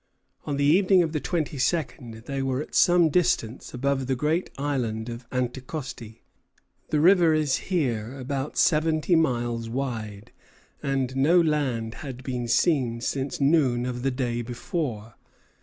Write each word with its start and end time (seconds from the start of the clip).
On 0.45 0.57
the 0.57 0.63
evening 0.65 1.03
of 1.03 1.11
the 1.11 1.19
twenty 1.19 1.59
second 1.59 2.15
they 2.25 2.41
were 2.41 2.59
at 2.59 2.73
some 2.73 3.09
distance 3.09 3.71
above 3.71 4.07
the 4.07 4.15
great 4.15 4.49
Island 4.57 5.09
of 5.09 5.29
Anticosti. 5.29 6.23
The 6.89 6.99
river 6.99 7.35
is 7.35 7.57
here 7.69 8.19
about 8.19 8.57
seventy 8.57 9.15
miles 9.15 9.69
wide, 9.69 10.31
and 10.81 11.15
no 11.15 11.39
land 11.39 11.93
had 12.01 12.23
been 12.23 12.47
seen 12.47 12.99
since 12.99 13.39
noon 13.39 13.85
of 13.85 14.01
the 14.01 14.09
day 14.09 14.41
before. 14.41 15.13